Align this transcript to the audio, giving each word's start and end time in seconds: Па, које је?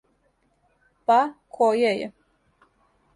Па, 1.11 1.17
које 1.57 1.83
је? 1.99 2.09